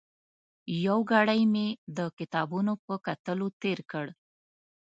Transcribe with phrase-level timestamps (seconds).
[0.85, 1.67] یو ګړی مې
[1.97, 4.05] د کتابونو په کتلو تېر کړ.